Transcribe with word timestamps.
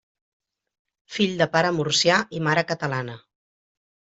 Fill 1.17 1.35
de 1.43 1.47
pare 1.57 1.73
murcià 1.81 2.17
i 2.39 2.43
mare 2.49 2.65
catalana. 2.73 3.19